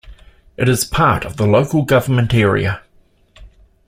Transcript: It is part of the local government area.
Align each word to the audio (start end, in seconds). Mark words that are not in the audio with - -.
It 0.57 0.67
is 0.67 0.83
part 0.83 1.25
of 1.25 1.37
the 1.37 1.45
local 1.45 1.83
government 1.83 2.33
area. 2.33 2.81